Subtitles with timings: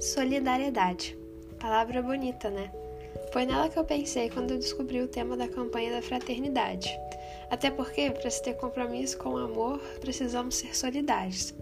[0.00, 1.16] Solidariedade.
[1.58, 2.70] Palavra bonita, né?
[3.32, 6.88] Foi nela que eu pensei quando descobri o tema da campanha da fraternidade.
[7.50, 11.54] Até porque, para se ter compromisso com o amor, precisamos ser solidários.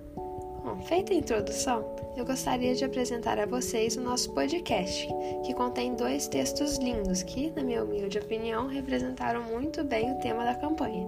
[0.65, 5.09] Bom, feita a introdução, eu gostaria de apresentar a vocês o nosso podcast,
[5.45, 10.45] que contém dois textos lindos que, na minha humilde opinião, representaram muito bem o tema
[10.45, 11.07] da campanha.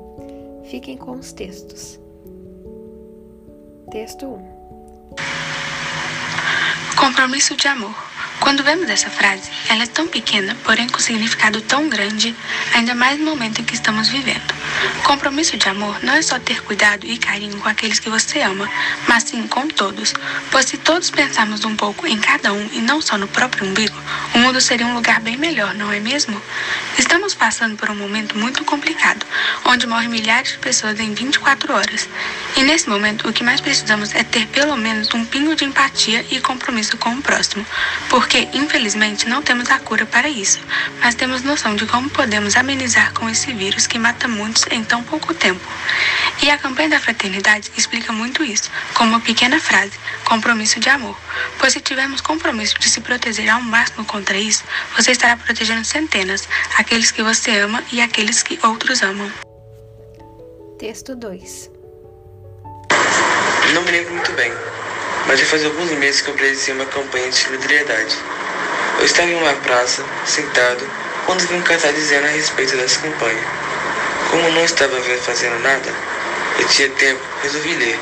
[0.64, 2.00] Fiquem com os textos.
[3.90, 4.53] Texto 1
[6.96, 7.94] Compromisso de amor.
[8.40, 12.34] Quando vemos essa frase, ela é tão pequena, porém com significado tão grande,
[12.74, 14.54] ainda mais no momento em que estamos vivendo.
[15.04, 18.68] Compromisso de amor não é só ter cuidado e carinho com aqueles que você ama,
[19.06, 20.14] mas sim com todos.
[20.50, 23.96] Pois se todos pensarmos um pouco em cada um e não só no próprio umbigo,
[24.34, 26.40] o mundo seria um lugar bem melhor, não é mesmo?
[26.98, 29.24] Estamos passando por um momento muito complicado,
[29.64, 32.08] onde morrem milhares de pessoas em 24 horas.
[32.56, 36.24] E nesse momento, o que mais precisamos é ter pelo menos um pingo de empatia
[36.30, 37.64] e compromisso com o próximo,
[38.08, 40.60] porque infelizmente não temos a cura para isso,
[41.00, 45.02] mas temos noção de como podemos amenizar com esse vírus que mata muitos em tão
[45.02, 45.60] pouco tempo.
[46.42, 49.92] E a campanha da fraternidade explica muito isso, com uma pequena frase:
[50.24, 51.16] compromisso de amor.
[51.58, 54.64] Pois se tivermos compromisso de se proteger ao máximo contra isso,
[54.96, 59.30] você estará protegendo centenas, aqueles que você ama e aqueles que outros amam.
[60.78, 61.70] Texto 2
[63.72, 64.52] Não me lembro muito bem,
[65.26, 68.16] mas já faz alguns meses que eu presenciei uma campanha de solidariedade.
[68.98, 70.88] Eu estava em uma praça, sentado,
[71.26, 73.63] quando vi um cartaz dizendo a respeito dessa campanha.
[74.34, 75.94] Como não estava fazendo nada,
[76.58, 77.96] eu tinha tempo, resolvi ler.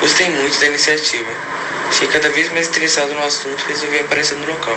[0.00, 1.30] Gostei muito da iniciativa.
[1.92, 4.76] Fiquei cada vez mais interessado no assunto e resolvi aparecer no local.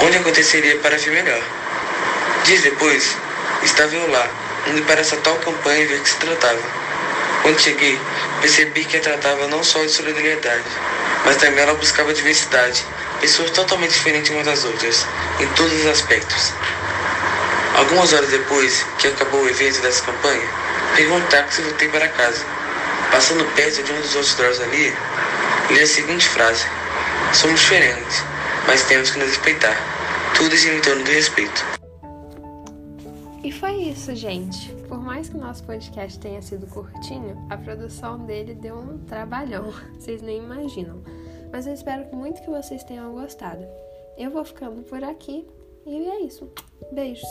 [0.00, 1.40] Onde aconteceria para ver melhor.
[2.42, 3.16] Dias depois,
[3.62, 4.28] estava eu lá,
[4.66, 6.62] indo para essa tal campanha e ver o que se tratava.
[7.42, 7.96] Quando cheguei,
[8.40, 10.64] percebi que tratava não só de solidariedade,
[11.24, 12.84] mas também ela buscava diversidade,
[13.20, 15.06] pessoas totalmente diferentes umas das outras,
[15.38, 16.52] em todos os aspectos.
[17.76, 20.48] Algumas horas depois que acabou o evento dessa campanha,
[20.96, 22.42] peguei um táxi e voltei para casa.
[23.12, 24.94] Passando perto de um dos outros drogas ali,
[25.70, 26.64] li a seguinte frase:
[27.34, 28.24] Somos diferentes,
[28.66, 29.76] mas temos que nos respeitar.
[30.34, 31.66] Tudo isso em torno do respeito.
[33.44, 34.72] E foi isso, gente.
[34.88, 39.70] Por mais que o nosso podcast tenha sido curtinho, a produção dele deu um trabalhão,
[40.00, 41.04] vocês nem imaginam.
[41.52, 43.66] Mas eu espero muito que vocês tenham gostado.
[44.16, 45.46] Eu vou ficando por aqui
[45.84, 46.50] e é isso.
[46.90, 47.28] Beijos!